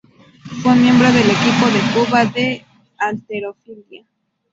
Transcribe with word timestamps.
Fue 0.63 0.75
miembro 0.77 1.11
del 1.13 1.29
equipo 1.29 1.67
de 1.67 1.93
Cuba 2.05 2.25
de 2.25 2.65
halterofilia. 2.97 4.03